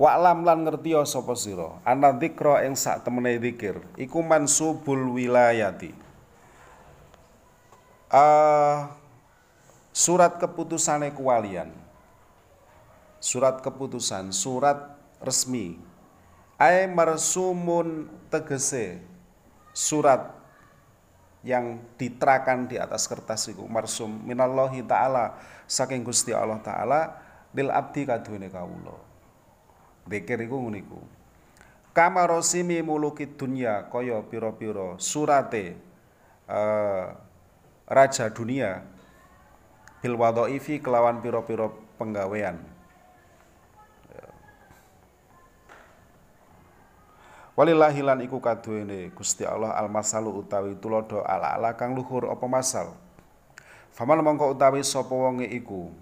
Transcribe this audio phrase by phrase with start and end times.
[0.00, 5.92] Wa'lam lan ngerti sapa sira ana dzikra ing sak temene zikir iku mansubul wilayati.
[8.08, 8.88] Uh,
[9.92, 11.68] surat keputusane kewalian.
[13.20, 15.76] Surat keputusan, surat resmi.
[16.56, 19.04] Ai marsumun tegese
[19.76, 20.32] surat
[21.44, 25.36] yang diterakan di atas kertas itu marsum minallahi taala
[25.68, 27.20] saking Gusti Allah taala
[27.52, 29.09] lil abdi kaduwene kawula.
[30.10, 30.98] Zikir iku ngene iku.
[31.94, 35.78] Kama rosimi muluki dunya kaya pira-pira surate
[36.50, 37.14] uh,
[37.86, 38.82] raja dunia
[40.02, 42.58] bil wadhaifi kelawan pira-pira penggawean.
[47.58, 52.96] Walillahi lan iku kaduwene Gusti Allah al-masalu utawi tulodo ala-ala kang luhur apa masal.
[53.92, 55.92] Faman mongko utawi sapa wonge iku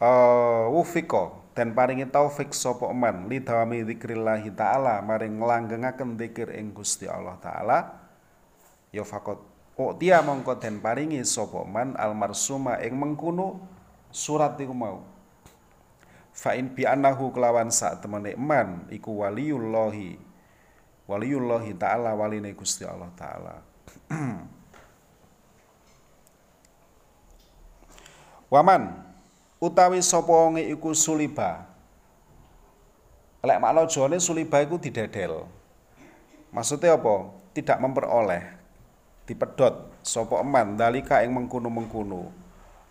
[0.00, 6.72] uh, wufika dan paringi taufik sapa eman li dawami dzikrillah taala maring nglanggengaken zikir ing
[6.72, 7.78] Gusti Allah taala.
[8.92, 13.56] Ya fakot Uktia mongko den paringi sapa man almarsuma ing mengkuno
[14.12, 15.00] surat iku mau.
[16.32, 20.20] Fa in bi annahu kelawan sak temene man iku waliyullahi
[21.08, 23.64] waliyullahi taala waline Gusti Allah taala.
[28.52, 29.01] Waman
[29.62, 31.70] utawi sapa wonge iku suliba.
[33.46, 35.46] Lek makna jane suliba iku didedel.
[36.50, 37.30] Maksudnya apa?
[37.54, 38.58] Tidak memperoleh.
[39.22, 42.42] Dipedot sapa eman dalika ing mengkuno-mengkuno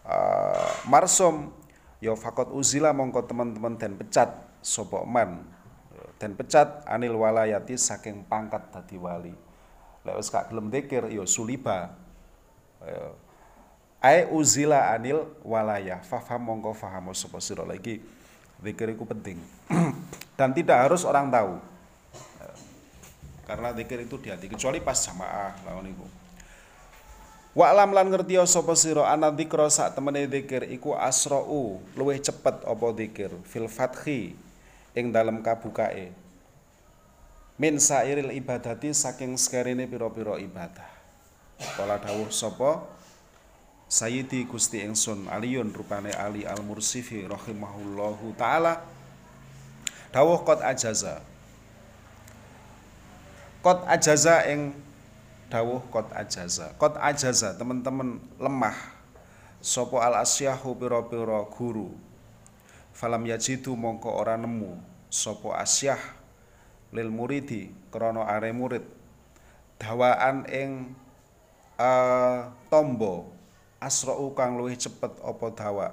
[0.07, 1.51] uh, marsum
[1.99, 4.31] ya fakot uzila mongko teman-teman dan pecat
[4.63, 5.43] sapa man
[6.21, 9.33] dan pecat anil walayati saking pangkat dadi wali.
[10.05, 11.97] Lek wis gak gelem zikir ya suliba.
[12.85, 13.13] Ya.
[14.01, 17.13] Ai uzila anil walayah fafam mongko faham.
[17.13, 18.01] Sapa sira lagi.
[18.61, 19.37] Zikir itu penting.
[20.37, 21.61] Dan tidak harus orang tahu.
[23.45, 26.07] Karena zikir itu di hati kecuali pas jamaah lawan itu
[27.51, 32.87] Wa'lam lan ngerti sapa sira ana dzikra sak temene dzikir iku asra'u luwih cepet apa
[32.95, 34.39] dzikir fil fathi
[34.95, 36.15] ing dalem kabukae.
[37.59, 40.87] Min sairil ibadati saking sekarene pira-pira ibadah.
[41.75, 42.87] Kala dawuh sapa
[43.91, 48.79] Sayyidi Gusti Ingsun Aliyun rupane Ali Al-Mursifi rahimahullahu taala.
[50.15, 51.19] Dawuh qad ajaza.
[53.59, 54.71] Qad ajaza ing
[55.51, 56.71] dawuh kot ajaza.
[56.79, 58.79] Kot ajaza teman-teman lemah.
[59.59, 61.91] Sopo al asyahu piro-piro guru.
[62.95, 64.79] Falam yajidu mongko ora nemu.
[65.11, 65.99] Sopo asyah
[66.95, 68.87] lil muridi krono are murid.
[69.83, 70.95] Dawaan ing
[71.75, 73.40] uh, tombo
[73.81, 75.89] asra'u kang luwih cepet apa dawa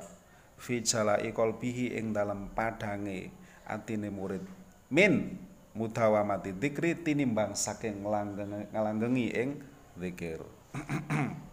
[0.60, 3.32] fi jalai qalbihi ing dalam padange
[3.64, 4.44] atine murid.
[4.92, 5.40] Min
[5.72, 9.56] mudawamati dzikri tinimbang saking ngalanggengi ing
[9.96, 10.42] zikir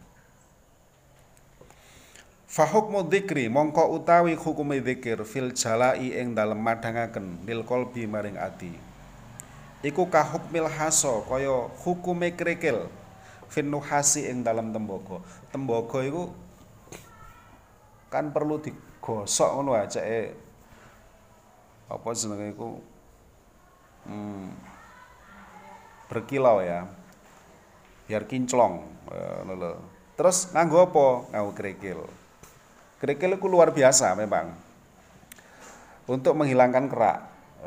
[2.56, 8.72] Fahukmu dzikri mongko utawi hukume dzikir fil jalai ing dalem madangaken lil qalbi maring ati.
[9.84, 12.88] Iku kahukmil haso kaya hukume krikil
[13.56, 15.24] fin nuhasi ing dalem tembaga
[15.56, 16.36] tembaga iku
[18.12, 20.36] kan perlu digosok ngono aja eh
[21.86, 22.82] apa jenenge iku?
[24.06, 24.50] Hmm,
[26.10, 26.90] berkilau ya.
[28.06, 29.42] Biar kinclong eh,
[30.18, 31.06] terus nganggo apa?
[31.34, 32.00] Nganggo kerikil.
[33.02, 34.54] Kerikil itu luar biasa memang.
[36.06, 37.20] Untuk menghilangkan kerak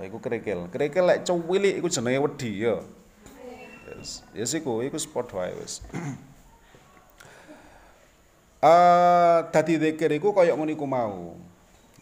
[0.03, 0.71] itu kerikil.
[0.71, 2.79] Kerikil lek cuwili itu jenenge wedi ya
[3.99, 5.83] yes yes iku iku padha wae wis
[8.59, 9.79] Uh, dadi
[10.19, 11.39] iku kaya ngono mau.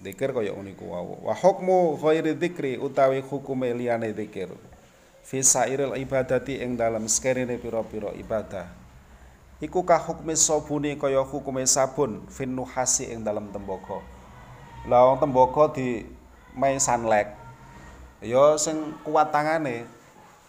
[0.01, 1.21] Zikir kaya ngono iku wau.
[1.29, 4.49] Wa hukmu ghairi dzikri utawi hukume liyane zikir.
[5.21, 8.73] Fi sairil ibadati ing dalem skerene pira-pira ibadah.
[9.61, 14.01] Iku ka hukme sabuni kaya hukume sabun fin nuhasi ing dalem tembaga.
[14.89, 15.12] Lah
[15.77, 16.09] di
[16.56, 17.37] mai sunlight.
[18.25, 19.85] Ya sing kuat tangane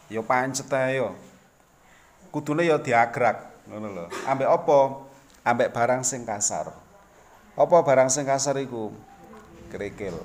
[0.08, 1.12] ya pancet ae ya.
[2.38, 4.06] Kudune ya diagrak ngono lho.
[4.30, 5.10] Ambek apa?
[5.42, 6.70] Ambek barang sing kasar.
[7.58, 8.94] Apa barang sing kasar iku?
[9.74, 10.22] kerikil.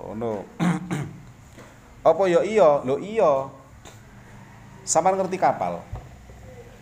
[0.00, 0.48] Oh no
[2.08, 2.80] apa ya iya?
[2.80, 3.52] Lo iya.
[4.88, 5.84] Sama ngerti kapal?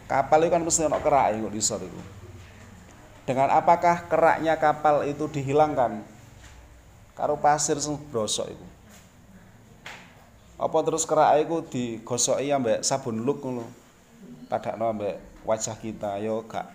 [0.06, 2.00] Kapal itu kan mesti ono kerak kok di itu
[3.26, 6.06] dengan apakah keraknya kapal itu dihilangkan?
[7.19, 8.67] Karo pasir sing brosok itu
[10.61, 13.65] apa terus kerak itu digosoki ambek sabun luk ngono
[14.50, 16.67] padakno ambek wajah kita yo gak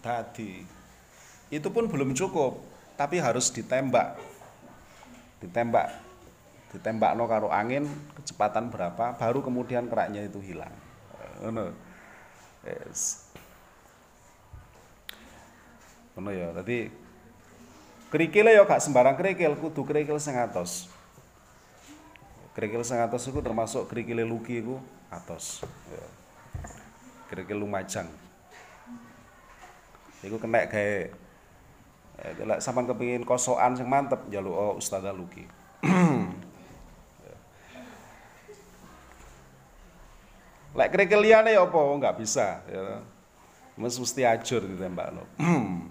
[0.00, 0.64] dadi.
[1.52, 2.56] Itu pun belum cukup
[2.96, 4.16] tapi harus ditembak.
[5.44, 6.10] Ditembak
[6.70, 10.72] ditembak no karo angin kecepatan berapa baru kemudian keraknya itu hilang.
[11.42, 11.74] Ngono.
[12.62, 13.26] Yes.
[16.14, 16.86] Ngono ya tadi
[18.10, 20.86] kerikil ya gak sembarang kerikil kudu kerikil sing atos.
[22.54, 24.78] Kerikil sing atos itu termasuk kerikil luki itu
[25.10, 25.66] atos.
[25.90, 26.19] Ya.
[27.30, 28.10] Kerikil lumajang
[30.20, 31.16] Iku kena kayak
[32.20, 35.48] Eh, lek sampean kepengin kosokan sing mantep njaluk oh, Ustazah Luki.
[40.76, 41.80] Lek kerikil liyane ya apa?
[41.80, 43.00] Enggak bisa ya.
[43.80, 45.24] Mes mesti ajur ditembakno.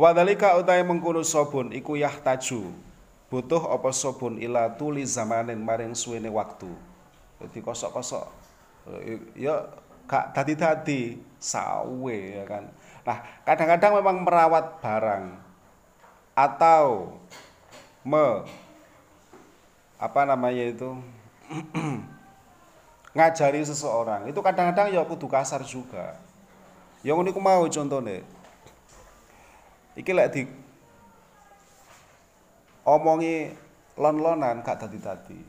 [0.00, 2.72] Wadalika utai mengkono sobun iku yahtaju.
[3.28, 6.72] Butuh apa sobun ila tuli zamanin maring suwene waktu.
[7.44, 8.45] Jadi kosok-kosok
[9.34, 9.66] ya
[10.06, 12.64] gak dadi-dadi sawe ya kan.
[13.06, 15.24] Nah, kadang-kadang memang merawat barang
[16.36, 17.16] atau
[18.06, 18.44] me
[19.96, 20.90] apa namanya itu
[23.16, 26.18] ngajari seseorang itu kadang-kadang ya kudu kasar juga.
[27.06, 28.22] Yang ini aku mau contohnya.
[29.96, 30.42] Iki lek di
[32.84, 33.50] omongi
[33.96, 35.40] lon-lonan gak tadi-tadi.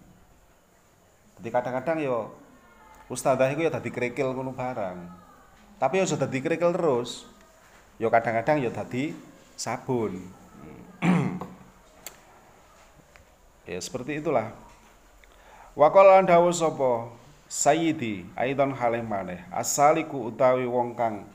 [1.37, 2.17] Jadi kadang-kadang ya
[3.07, 4.97] ustadzah itu ya tadi kerikil ngono barang.
[5.77, 7.29] Tapi ya sudah dadi kerikil terus.
[8.01, 9.15] Ya kadang-kadang ya tadi
[9.55, 10.21] sabun.
[13.67, 14.55] Ya seperti itulah.
[15.75, 17.11] Wakala dawu sapa?
[17.51, 19.43] Sayyidi aidon halih maneh.
[19.51, 21.27] Asaliku utawi wong kang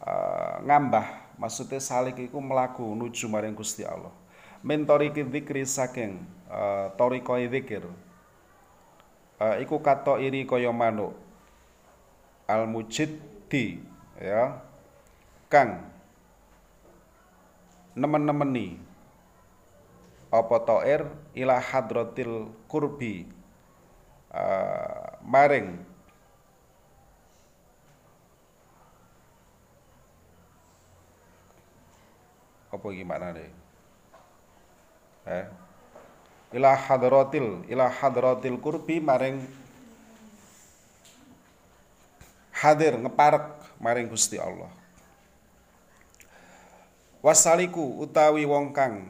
[0.00, 1.04] uh, ngambah.
[1.36, 4.08] Maksudnya salik iku melaku nuju maring Gusti Allah.
[4.64, 7.84] Mentori dzikri saking uh, toriko dzikir
[9.42, 11.18] uh, iku kato iri kaya manuk.
[12.46, 13.82] Al mujiddi
[14.22, 14.62] ya.
[15.50, 15.82] Kang.
[17.98, 18.78] Nemen-nemeni.
[20.32, 21.04] Apa ta'ir
[21.36, 23.26] ila hadratil kurbi
[24.30, 25.76] uh, maring.
[32.72, 33.52] Apa gimana deh
[35.28, 35.46] eh
[36.52, 39.40] ila hadratil ila hadratil kurbi maring
[42.52, 43.50] hadir ngeparek
[43.82, 44.70] maring Gusti Allah.
[47.22, 49.08] Wasaliku utawi wong kang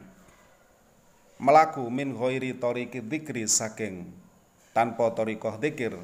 [1.41, 4.09] melaku min ghairi tariqi dzikri saking
[4.73, 5.97] tanpa tariqah dzikir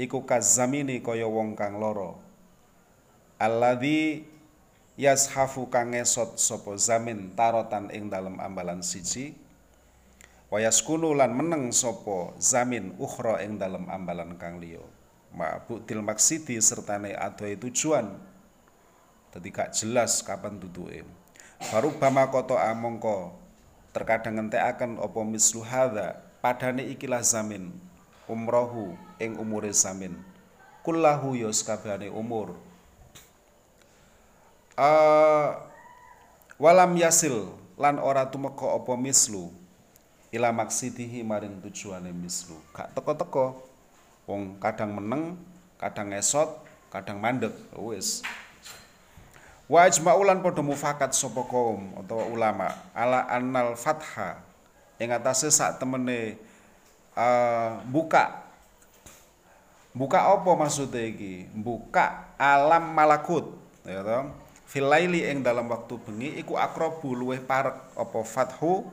[0.00, 2.18] iku kazamini kaya wong kang loro
[3.38, 4.24] alladzi
[4.98, 9.36] yashafu kang ngesot sapa zamin tarotan ing dalem ambalan siji
[10.48, 14.82] wayaskunu lan meneng sapa zamin ukhra ing dalem ambalan kang liya.
[15.28, 18.16] Ma'budil maksidi sertane adohe tujuan.
[19.28, 21.04] Dadi gak jelas kapan tutuke
[21.58, 23.34] baru bama koto amongko
[23.90, 27.74] terkadang ngentekaken apa mislu hadza padane ikilah zamin
[28.30, 30.14] umrohu ing umure zamin.
[30.86, 32.54] Kullahu ya sakabehane umur.
[34.78, 35.58] Uh,
[36.62, 39.50] walam yasil lan ora tumeka apa mislu
[40.28, 42.56] ila maksidihi maring tujuane mislu.
[42.76, 43.64] Gak teko-teko.
[44.28, 45.40] Wong kadang meneng
[45.80, 46.52] kadang esot
[46.92, 47.52] kadang mandek.
[47.76, 48.20] Wis.
[49.68, 52.68] Wa ijma'ulan padha mufakat sapa kaum utawa ulama.
[52.92, 54.40] Ala annal fatha.
[55.00, 56.36] Ing atase sak temene
[57.16, 58.44] uh, buka.
[59.96, 61.48] Buka apa maksudnya iki?
[61.56, 63.56] Buka alam malakut.
[63.88, 64.28] Ya toh.
[64.68, 68.84] Filaili ing dalam waktu bengi iku akrabu luweh parek apa fathu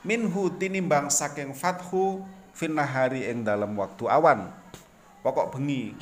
[0.00, 2.24] minhu tinimbang saking fathu
[2.56, 4.48] finnahari ing dalam waktu awan.
[5.20, 5.96] Pokok bengi.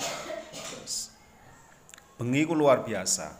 [2.18, 3.30] Bengi ku luar biasa.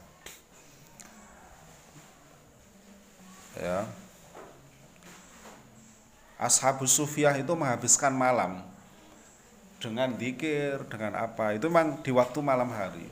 [3.59, 3.87] Ya.
[6.39, 8.63] Ashabus Sufiyah itu menghabiskan malam
[9.83, 13.11] dengan dikir, dengan apa, itu memang di waktu malam hari.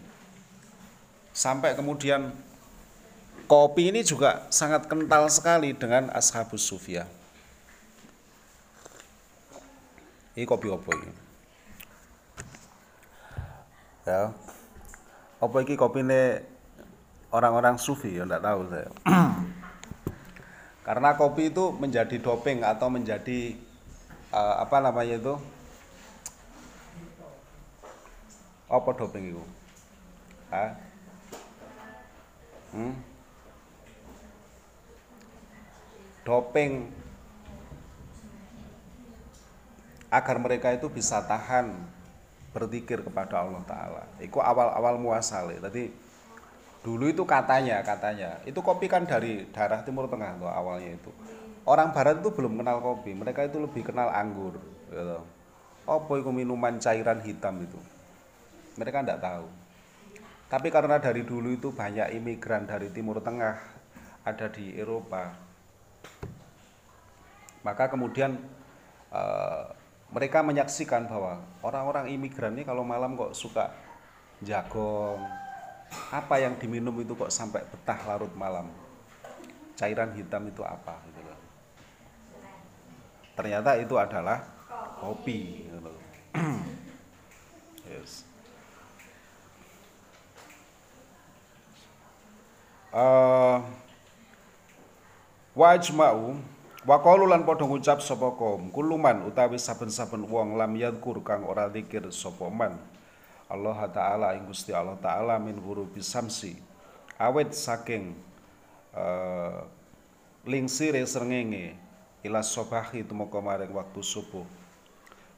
[1.34, 2.30] Sampai kemudian
[3.50, 7.15] kopi ini juga sangat kental sekali dengan Ashabus Sufiyah.
[10.36, 11.12] Ini kopi apa ini?
[14.04, 14.36] Ya.
[15.40, 16.44] Apa kopi ini
[17.32, 18.88] orang-orang sufi ya enggak tahu saya.
[20.86, 23.56] Karena kopi itu menjadi doping atau menjadi
[24.28, 25.34] uh, apa namanya itu?
[28.68, 29.44] Apa doping itu?
[30.52, 30.76] Hah?
[32.76, 32.92] Hmm?
[36.28, 36.92] Doping
[40.12, 41.72] agar mereka itu bisa tahan
[42.54, 44.02] berzikir kepada Allah Ta'ala.
[44.22, 45.52] Itu awal-awal muasal.
[45.60, 46.06] Tadi
[46.86, 51.10] dulu itu katanya katanya itu kopi kan dari daerah timur tengah tuh awalnya itu
[51.66, 54.54] orang barat itu belum kenal kopi mereka itu lebih kenal anggur
[54.86, 55.18] gitu.
[55.82, 57.74] apa itu minuman cairan hitam itu
[58.78, 59.50] mereka tidak tahu
[60.46, 63.58] tapi karena dari dulu itu banyak imigran dari timur tengah
[64.22, 65.34] ada di Eropa
[67.66, 68.38] maka kemudian
[69.10, 69.74] uh,
[70.10, 73.74] mereka menyaksikan bahwa orang-orang imigran ini kalau malam kok suka
[74.44, 75.18] jagong
[76.12, 78.70] apa yang diminum itu kok sampai betah larut malam
[79.76, 81.40] cairan hitam itu apa gitu loh.
[83.36, 84.40] ternyata itu adalah
[84.96, 85.96] kopi gitu loh.
[87.92, 88.24] yes.
[92.96, 93.60] uh,
[95.52, 96.40] wajma'u
[96.86, 101.66] wa qalu lan padha ngucap sapa kaum kuluman utawi saben-saben wong lam yadkur kang ora
[101.66, 102.78] zikir sapa man.
[103.50, 106.54] Allah taala ing Gusti Allah taala min guru bisamsi
[107.18, 108.14] awet saking
[108.94, 109.66] uh,
[110.46, 111.74] lingsire srengenge
[112.22, 114.46] ila sobahi tumeka maring waktu subuh.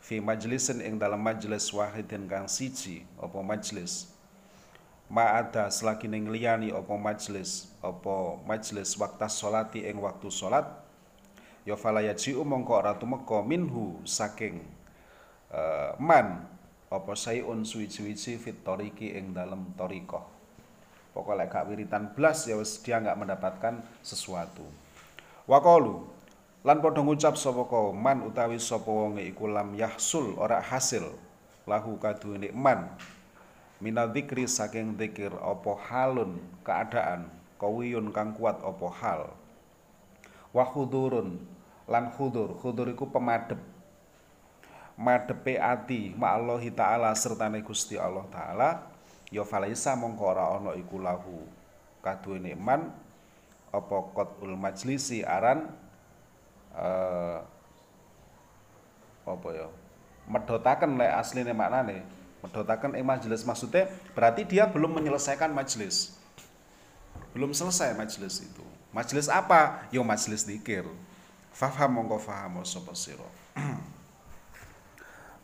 [0.04, 4.12] Fi majlisin ing dalam majlis wahidin kang siji apa majlis?
[5.08, 10.87] Ma ada selagi ning liyani apa majlis apa majlis waktu salati ing waktu salat
[11.68, 14.64] ya fala yaji'u mongko ora tumeka minhu saking
[15.52, 16.48] uh, man
[16.88, 20.38] apa sayun suwi-suwi fit toriki ing dalam toriko
[21.18, 24.62] pokoknya gak wiritan blas ya wis dia nggak mendapatkan sesuatu.
[25.50, 26.06] Waqalu
[26.62, 31.10] lan padha ngucap sapa man utawi sapa wonge iku lam yahsul ora hasil.
[31.66, 32.86] Lahu kaduwe man
[33.82, 39.22] minadzikri saking zikir apa halun keadaan kawiyun kang kuat apa hal.
[40.54, 41.57] Wa khudurun
[41.88, 42.54] lan khudur.
[42.60, 43.58] Khudur iku pemadhep
[44.98, 48.90] madepe ati ma'allahi taala sertane Gusti Allah taala
[49.30, 51.48] ya falaisa mongko ora ana iku lahu.
[52.04, 52.94] Kaduwe nikman
[53.74, 55.66] apa qatul majlisi aran
[56.76, 57.42] uh,
[59.26, 59.68] apa ya?
[60.28, 62.04] Medotaken lek asline maknane.
[62.44, 66.14] Medotaken ing majelis maksudnya berarti dia belum menyelesaikan majelis
[67.34, 68.64] belum selesai majelis itu.
[68.94, 69.84] Majelis apa?
[69.92, 70.86] Yo majelis dikir
[71.58, 73.26] faham mongko faham sapa sira.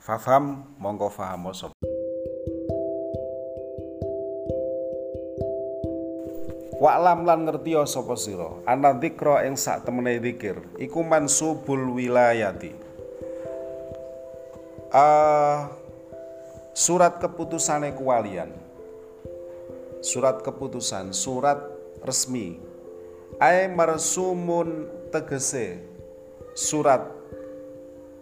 [0.05, 1.75] Fafam mongko faham sapa
[6.79, 8.47] Wa'lam lan ngertiya sapa sira.
[8.63, 12.71] Ana dzikra ing sak temene zikir iku mansubul wilayati.
[14.95, 15.67] Uh,
[16.71, 18.55] surat keputusane kewalian
[19.99, 21.59] surat keputusan surat
[22.07, 22.63] resmi.
[23.43, 25.94] Ay marsumun tegese
[26.55, 27.03] surat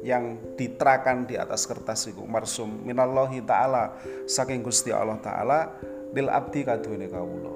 [0.03, 3.95] yang diterakan di atas kertas itu marsum minallahi taala.
[4.27, 5.71] Saking Gusti Allah taala
[6.11, 7.55] lil abdi kaduwene kawula.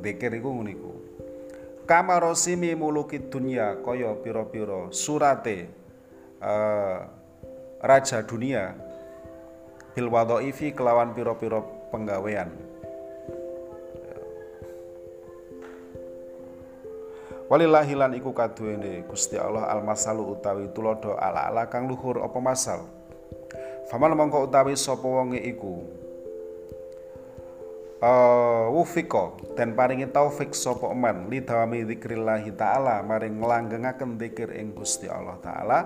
[0.00, 0.92] Zikir iku iku.
[1.86, 5.70] Kama rosimi muluki dunya kaya pira-pira surate
[6.42, 6.98] uh,
[7.78, 8.74] raja dunia
[9.94, 11.62] bil wadhaifi kelawan pira-pira
[11.94, 12.50] penggawean
[17.46, 22.90] Walillahi lan iku kaduwene Gusti Allah almasalu utawi tulodo ala-ala kang luhur apa masal.
[23.86, 25.86] Faman mongko utawi sapa wonge iku?
[27.96, 35.06] Uh, wufika dan paringi taufik sapa man lidawami dzikrillah taala maring nglanggengaken zikir ing Gusti
[35.06, 35.78] Allah taala.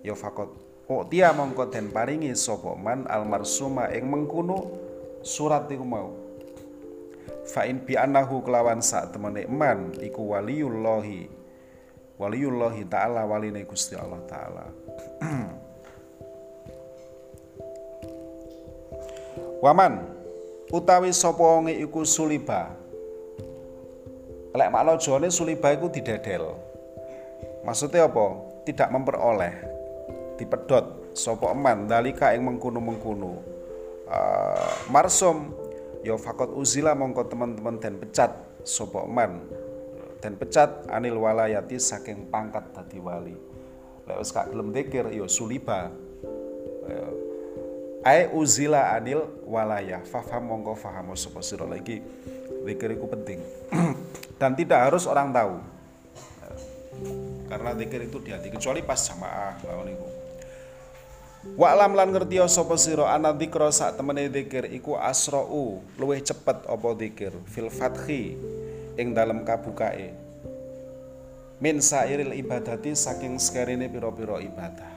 [0.00, 4.72] Ya fakot Uktia mongko den paringi sapa man almarsuma ing mengkuno
[5.20, 6.25] surat iku mau
[7.46, 11.30] Fa'in bi annahu kelawan sak temene man iku waliyullahi
[12.18, 14.66] waliyullahi taala waline Gusti Allah taala.
[19.64, 20.02] Waman
[20.74, 22.74] utawi sapa wonge iku suliba.
[24.56, 26.56] Lek makna jone suliba iku didedel
[27.66, 28.26] Maksudnya apa?
[28.62, 29.54] Tidak memperoleh
[30.38, 33.32] dipedot sapa eman dalika ing mengkuno-mengkuno
[34.06, 35.50] uh, marsum
[36.06, 38.30] ya fakot uzila mongko teman-teman dan pecat
[38.62, 39.42] sapa man
[40.22, 43.34] dan pecat anil walayati saking pangkat dadi wali.
[44.06, 45.90] Lek wis gak gelem zikir ya suliba.
[46.86, 47.06] Ya.
[48.06, 50.06] ai uzila anil walayah.
[50.06, 51.66] Fafham mongko faham sapa sira.
[51.66, 51.98] Lagi
[52.62, 53.42] zikir itu penting.
[54.40, 55.58] Dan tidak harus orang tahu.
[57.50, 60.15] Karena zikir itu di hati kecuali pas jamaah lawan itu
[61.54, 63.14] Wa'lam lan ngerti sapa sira?
[63.14, 65.78] Ana dzikra sak temene dzikir iku asra'u.
[65.94, 67.32] Luwih cepet apa dzikir?
[67.46, 68.34] Fil fathi
[68.98, 70.10] ing dalem kabukae.
[71.62, 74.92] Min sairil ibadati saking sekerene pira-pira ibadah.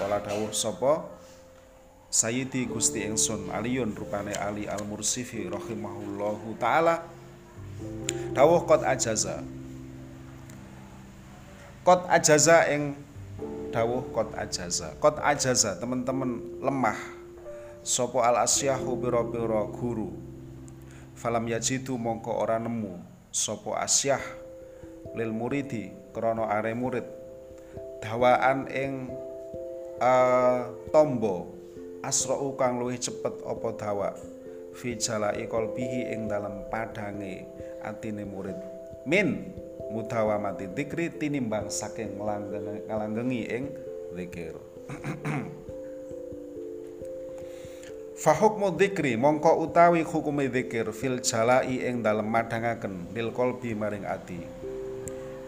[0.00, 1.04] Kala dawuh sapa?
[2.08, 7.04] Sayyidi Gusti Engsun Aliyun rupane Ali Al Mursifi rahimahullahu taala.
[8.32, 9.44] Dawuh qad ajaza.
[11.84, 12.96] Qad ajaza ing
[13.76, 14.96] dawuh qad ajaza.
[14.96, 16.96] Qad ajaza teman-teman lemah.
[17.84, 20.16] Sapa al asyahu pira-pira guru.
[21.12, 22.96] Falam yajidu mongko ora nemu.
[23.28, 24.24] Sapa asyah
[25.12, 27.04] lil muridi krana are murid.
[28.00, 29.12] Dawaan ing
[30.00, 31.52] uh, tombo.
[32.00, 34.14] Asra'u kang luwih cepet apa dawa
[34.78, 37.44] fi jalai qalbihi ing dalam padange
[37.82, 38.56] atine murid.
[39.04, 39.52] Min
[39.90, 43.64] mudawamati dzikri tinimbang saking ngalanggengi ing
[44.16, 44.54] zikir.
[48.16, 54.40] Fahukmu dzikri mongko utawi hukume dzikir fil jalai ing dalem madangaken lil qalbi maring ati.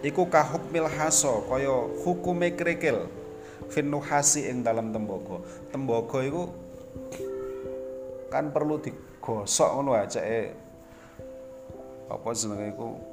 [0.04, 3.10] Iku kahukmil haso kaya hukume krikil
[3.72, 5.42] finuhasi ing dalam tembaga.
[5.74, 6.54] Tembaga iku
[8.28, 10.52] kan perlu digosok ngono eh.
[12.08, 13.07] Apa jenenge iku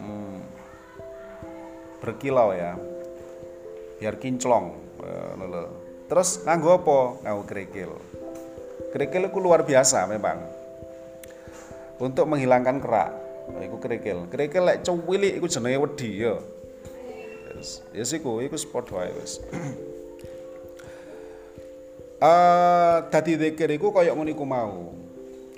[0.00, 0.38] hmm,
[2.00, 2.74] berkilau ya.
[4.00, 4.72] Biar kinclong
[5.04, 5.68] eh,
[6.08, 6.98] terus nganggo apa?
[7.22, 7.92] Nganggo kerikil.
[8.90, 10.40] Kerikil itu luar biasa memang.
[12.00, 13.10] Untuk menghilangkan kerak.
[13.60, 14.26] Iku kerikil.
[14.32, 16.40] Kerikil lek cuwili iku jenenge wedi ya
[17.60, 19.36] wis ya siku iku padha wae wis.
[22.20, 24.99] Uh, dadi zikir iku ngono iku mau.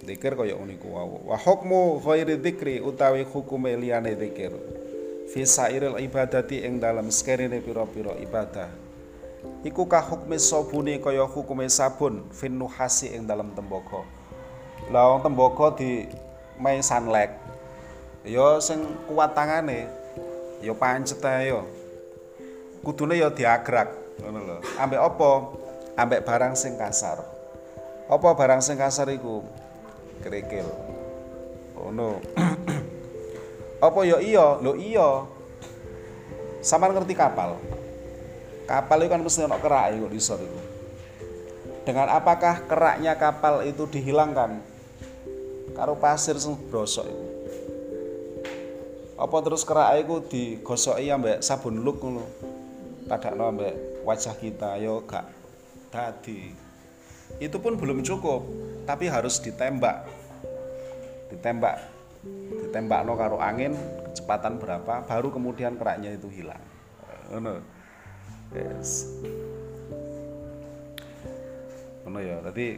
[0.02, 1.14] Zikir kaya ngono iku mau.
[1.30, 4.50] Wa hukmu ghairi dzikri utawi hukume liyane zikir.
[5.30, 8.66] Fi sairil ibadati ing dalam sekerine pira-pira ibadah.
[9.62, 14.02] Iku ka hukme sabune kaya hukume sabun fin nuhasi ing dalam tembaga.
[14.90, 16.10] Lah wong tembaga di
[16.58, 17.30] mai sanlek.
[18.26, 19.86] Ya sing kuat tangane
[20.62, 21.62] ya pancet ae ya
[22.82, 24.56] kudune ya diagrak ngono lho.
[24.82, 25.30] Ambek apa?
[25.94, 27.22] Ambek barang sing kasar.
[28.10, 29.46] Apa barang sing kasar iku?
[30.22, 30.68] Kerikil.
[31.76, 32.22] Ngono.
[33.86, 34.56] apa ya iya?
[34.62, 35.26] Lho iya.
[36.62, 37.58] Saman ngerti kapal?
[38.70, 40.60] Kapal itu kan mesti ono kerak iku di iku.
[41.82, 44.62] Dengan apakah keraknya kapal itu dihilangkan?
[45.74, 47.26] Karo pasir sing brosok itu.
[49.18, 52.52] Apa terus kerak iku digosoki ambek sabun luk ngono?
[53.12, 53.74] padakno ambek
[54.08, 55.26] wajah kita yo gak
[55.92, 56.54] tadi
[57.36, 58.40] itu pun belum cukup
[58.84, 60.06] tapi harus ditembak.
[61.30, 61.76] Ditembak.
[62.66, 63.74] Ditembak no karo angin
[64.10, 66.60] kecepatan berapa baru kemudian keraknya itu hilang.
[67.32, 67.62] Ngono.
[68.52, 69.08] Yes.
[72.04, 72.76] Ngono ya tadi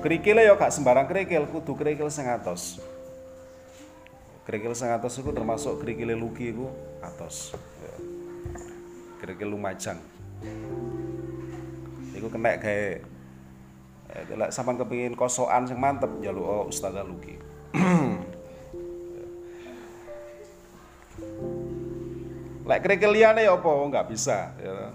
[0.00, 2.80] kerikil ya gak sembarang kerikil kudu kerikil sing atos.
[4.44, 6.68] Kerikil sing atos itu termasuk kerikil luki itu
[7.00, 7.56] atos.
[9.20, 9.96] Kira-kira Lumajang.
[12.12, 13.00] Iku kena eh,
[14.14, 17.34] lek sampean kepengin kosokan sing mantep njaluk oh, Ustaz Luki.
[22.64, 23.68] Lek kerikil liyane ya apa?
[23.68, 24.94] Oh, nggak bisa ya.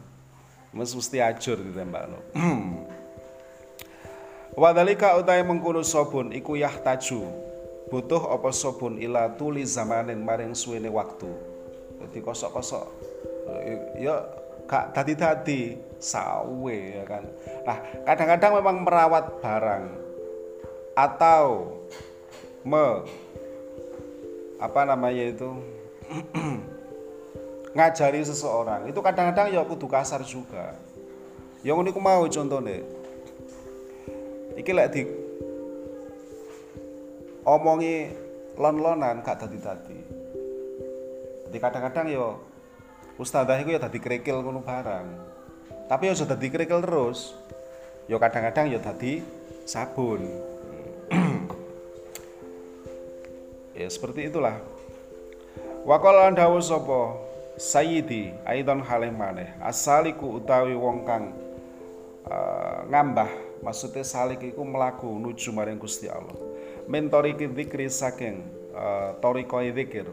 [0.73, 2.17] Mesti ajur ditembakno.
[4.59, 7.21] Wadalika utai mengkono sobun iku yahtaju.
[7.89, 11.29] Butuh apa sobun ila tuli zamanin maring suwene waktu.
[12.01, 12.85] Jadi kosok-kosok.
[14.01, 14.38] Ya
[14.69, 17.25] gak tadi-tadi sawe ya kan?
[17.65, 19.85] Nah kadang-kadang memang merawat barang
[20.93, 21.73] atau
[22.61, 23.01] me
[24.61, 25.49] apa namanya itu
[27.75, 30.77] ngajari seseorang itu kadang-kadang ya kudu kasar juga.
[31.65, 32.77] Yang ini aku mau contohnya
[34.59, 35.01] iki lek di
[37.47, 38.11] omongi
[38.59, 39.99] lon-lonan gak tadi-tadi
[41.47, 42.27] jadi kadang-kadang ya
[43.19, 45.07] ustadzah itu ya tadi kerikil ngono barang.
[45.91, 47.35] Tapi ya sudah kerikil terus.
[48.07, 49.21] Ya kadang-kadang ya tadi
[49.67, 50.23] sabun.
[53.79, 54.59] Ya seperti itulah.
[55.87, 57.15] Wakala dawu sapa?
[57.55, 59.55] Sayyidi Aidon halih maneh.
[59.63, 61.31] Asaliku utawi wong kang
[62.27, 63.31] uh, ngambah.
[63.63, 66.35] Maksudnya salik iku melaku nuju maring Gusti Allah.
[66.91, 68.43] Mentori dzikri saking
[68.75, 70.11] uh, torikoi dzikir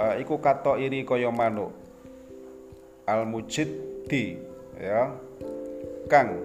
[0.00, 1.72] uh, iku kato iri kaya manuk.
[3.04, 4.40] Al mujiddi
[4.80, 5.12] ya.
[6.08, 6.40] Kang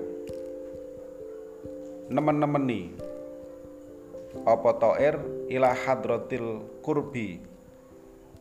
[2.10, 2.92] nemen-nemeni.
[4.46, 5.18] Apa to'ir
[5.50, 7.42] ila hadratil kurbi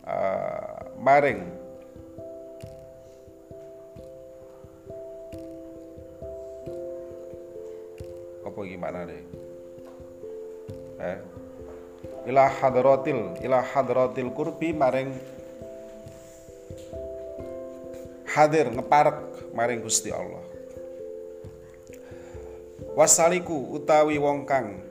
[0.05, 1.43] uh, maring.
[8.45, 9.23] Apa gimana deh
[10.99, 11.19] eh
[12.29, 15.17] ila hadratil ila hadratil kurbi maring
[18.29, 20.45] hadir ngeparek maring Gusti Allah.
[22.93, 24.85] Wasaliku utawi wong kang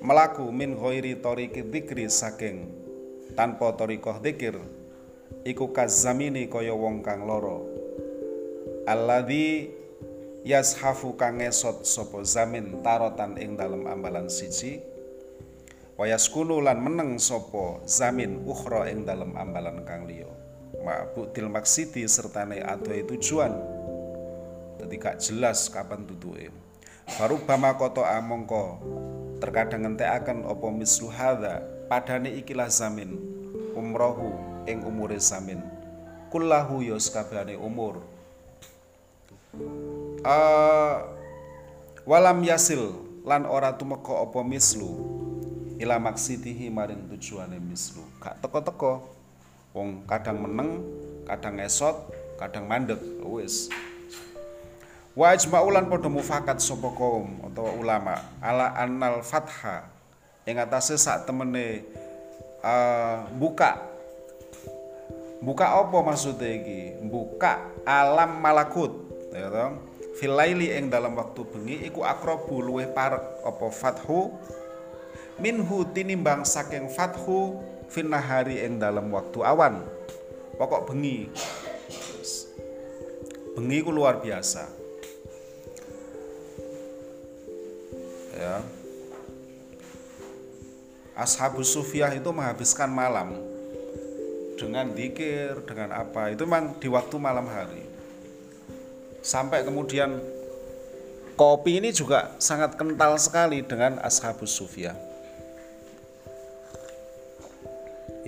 [0.00, 2.70] melaku min ghairi tariqi dzikri saking
[3.34, 4.56] tanpa tariqah dzikir
[5.42, 7.66] iku kazamini kaya wong kang loro
[8.86, 9.74] alladzi
[10.46, 14.78] yashafu kang ngesot sapa zamin tarotan ing dalem ambalan siji
[15.98, 20.30] wayaskunu lan meneng sapa zamin ukhra ing dalem ambalan kang liya.
[20.78, 23.50] Mabudil maksidi sertane adohe tujuan.
[24.78, 26.54] Dadi gak jelas kapan tutuke
[27.18, 28.78] baru bama koto amongko
[29.42, 31.66] terkadang ngentekaken apa mislu hadza.
[31.88, 33.16] Padane ikilah zamin
[33.74, 34.36] umrohu
[34.68, 35.58] ing umure zamin.
[36.28, 38.04] Kullahu ya sakabehane umur.
[40.22, 41.08] Uh,
[42.04, 42.92] walam yasil
[43.24, 45.17] lan ora tumeka apa mislu
[45.78, 48.02] ila maksidihi maring tujuane mislu.
[48.18, 49.06] Gak teko-teko.
[49.72, 50.82] Wong kadang meneng
[51.24, 51.94] kadang esot
[52.38, 52.98] kadang mandek.
[53.22, 53.70] Wis.
[55.14, 58.14] Wa ijma'ulan padha mufakat sapa kaum utawa ulama.
[58.42, 59.86] Ala annal fatha.
[60.46, 61.86] Ing atase sak temene
[62.62, 63.78] uh, buka.
[65.38, 66.98] Buka apa maksudnya iki?
[67.06, 68.90] Buka alam malakut.
[69.30, 69.78] Ya toh.
[70.18, 74.34] Filaili ing dalam waktu bengi iku akrobu luweh parek apa fathu
[75.38, 77.54] minhu tinimbang saking fathu
[77.88, 79.86] finnahari ing dalam waktu awan.
[80.58, 81.30] Pokok bengi.
[83.54, 84.66] Bengi ku luar biasa.
[88.38, 88.62] Ya.
[91.18, 93.34] Ashabus Sufiyah itu menghabiskan malam
[94.54, 96.30] dengan dikir, dengan apa.
[96.30, 97.82] Itu memang di waktu malam hari.
[99.18, 100.22] Sampai kemudian
[101.34, 105.07] kopi ini juga sangat kental sekali dengan Ashabus Sufiyah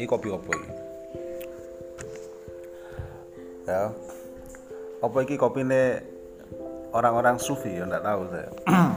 [0.00, 0.70] ini kopi apa ini
[3.68, 3.92] ya.
[5.04, 5.82] Apa kopi ini
[6.96, 7.76] orang-orang sufi?
[7.76, 8.50] Ya enggak tahu saya.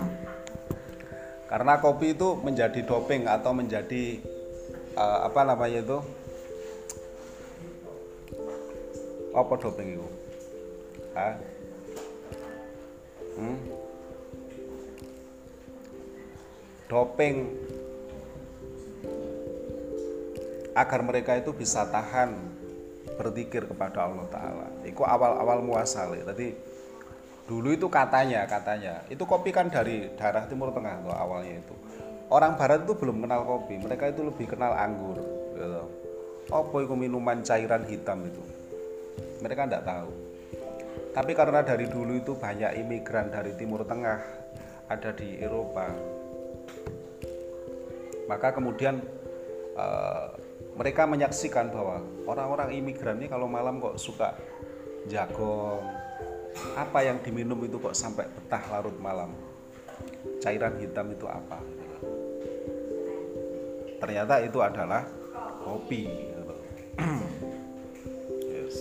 [1.52, 4.24] Karena kopi itu menjadi doping atau menjadi
[4.96, 6.00] uh, apa namanya itu?
[9.36, 10.08] Apa doping itu?
[13.34, 13.58] Hmm?
[16.94, 17.50] doping
[20.74, 22.34] agar mereka itu bisa tahan
[23.14, 24.68] berzikir kepada Allah Taala.
[24.82, 26.18] Itu awal-awal muasal.
[26.18, 26.54] Tadi
[27.44, 31.76] dulu itu katanya katanya itu kopi kan dari daerah Timur Tengah loh awalnya itu.
[32.34, 35.22] Orang Barat itu belum kenal kopi, mereka itu lebih kenal anggur.
[35.54, 35.84] Gitu.
[36.50, 38.42] Apa itu minuman cairan hitam itu?
[39.46, 40.10] Mereka tidak tahu.
[41.14, 44.18] Tapi karena dari dulu itu banyak imigran dari Timur Tengah
[44.90, 45.86] ada di Eropa,
[48.26, 48.98] maka kemudian
[49.78, 50.34] uh,
[50.74, 54.34] mereka menyaksikan bahwa orang-orang imigran ini kalau malam kok suka
[55.06, 55.86] jagong.
[56.78, 59.34] Apa yang diminum itu kok sampai betah larut malam?
[60.42, 61.62] Cairan hitam itu apa?
[64.04, 65.08] Ternyata itu adalah
[65.64, 66.12] kopi
[68.52, 68.78] yes.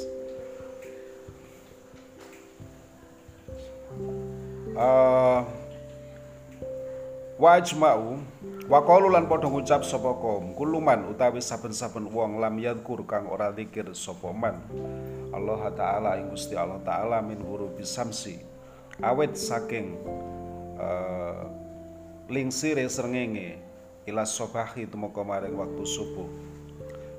[4.74, 5.46] uh,
[7.38, 8.18] wajma'u
[8.72, 13.52] Wa qalu lan padha ngucap sapa kaum kuluman utawi saben-saben wong lam yadkur kang ora
[13.52, 14.64] zikir sapa man.
[15.28, 18.40] Allah taala ing Gusti Allah taala min hurufi samsi.
[19.04, 19.92] Awet saking
[20.80, 21.52] uh,
[22.32, 23.61] lingsire srengenge
[24.08, 26.32] ila sobahi tumeka maring waktu subuh.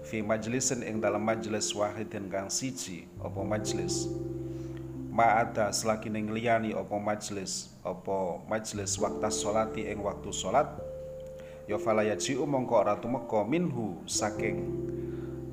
[0.09, 4.09] Fi majlisin ing dalam majlis wahidin kang siji apa majlis?
[5.13, 10.92] Ma'ada selagi ning liyani apa majlis apa majlis waktu salati ing waktu salat
[11.67, 14.57] ya fala yaji'u mongko ora tumeka minhu saking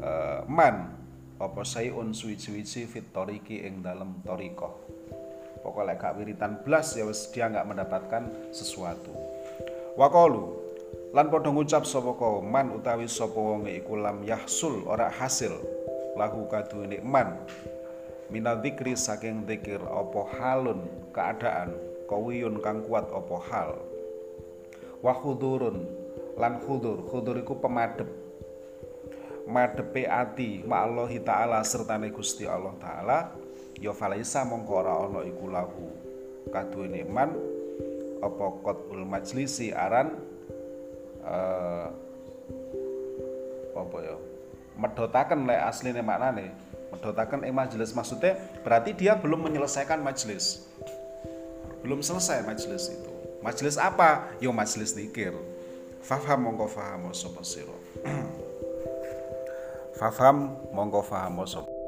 [0.03, 0.99] uh, man
[1.40, 4.77] apa sayun suwi-suwi fit toriki ing dalem toriko.
[5.61, 9.12] Pokoknya gak wiritan blas ya wis dia nggak mendapatkan sesuatu.
[9.96, 10.57] Waqalu
[11.12, 15.53] lan padha ngucap sapa man utawi sapa wonge iku lam yahsul ora hasil
[16.16, 17.40] lahu kaduwe man.
[18.31, 21.75] Minadzikri saking zikir apa halun keadaan
[22.07, 23.70] kawiyun kang kuat apa hal.
[25.03, 25.99] Wa khudurun
[26.37, 27.07] lan khudur.
[27.09, 28.07] Khudur iku pemadep.
[29.51, 33.35] Madepe ati ma Allah taala sertane Gusti Allah taala
[33.83, 35.87] ya falaisa mongko ana iku lahu.
[36.55, 37.35] Kaduwene man
[38.21, 40.12] apa qatul majlisi aran
[41.25, 41.88] uh,
[43.75, 44.16] apa ya
[44.77, 46.53] medotaken lek asline maknane
[46.93, 50.69] medotaken ing majelis maksudnya berarti dia belum menyelesaikan majelis
[51.81, 53.12] belum selesai majelis itu.
[53.40, 54.29] Majelis apa?
[54.37, 55.33] Yo majelis zikir
[56.02, 57.76] Fafham mongko faham sapa sira.
[59.98, 61.80] Fafham mongko faham sapa